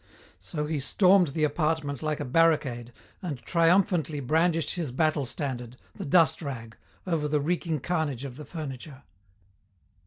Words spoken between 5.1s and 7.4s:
standard, the dust rag, over the